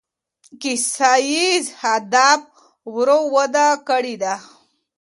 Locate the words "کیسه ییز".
0.61-1.65